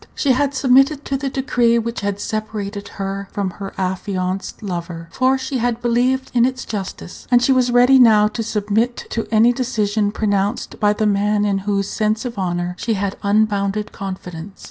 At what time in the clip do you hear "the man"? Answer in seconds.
10.93-11.45